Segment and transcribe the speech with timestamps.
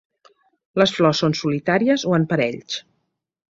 [0.81, 2.83] Les flors són solitàries o en parells.